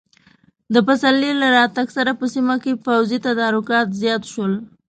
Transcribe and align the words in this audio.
د 0.73 0.75
پسرلي 0.87 1.31
له 1.41 1.47
راتګ 1.57 1.87
سره 1.97 2.11
په 2.19 2.25
سیمه 2.33 2.55
کې 2.63 2.81
پوځي 2.85 3.17
تدارکات 3.27 3.87
زیات 4.01 4.23
شول. 4.31 4.53